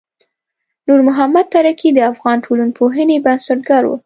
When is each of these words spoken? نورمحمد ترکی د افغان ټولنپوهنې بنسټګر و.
نورمحمد 0.87 1.45
ترکی 1.55 1.89
د 1.93 1.99
افغان 2.11 2.37
ټولنپوهنې 2.45 3.17
بنسټګر 3.25 3.83
و. 3.87 3.91